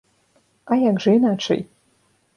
[0.71, 1.65] А як жа іначай!?